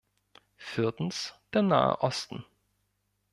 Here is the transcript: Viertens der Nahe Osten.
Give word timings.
Viertens 0.57 1.35
der 1.53 1.61
Nahe 1.61 2.01
Osten. 2.01 2.43